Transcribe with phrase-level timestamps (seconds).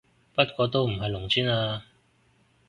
[0.33, 1.83] 不過都唔係農村嘞